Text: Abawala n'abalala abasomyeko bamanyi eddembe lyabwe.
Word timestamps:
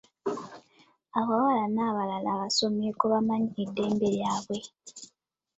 Abawala 1.19 1.65
n'abalala 1.75 2.29
abasomyeko 2.35 3.03
bamanyi 3.13 3.51
eddembe 3.63 4.07
lyabwe. 4.15 4.57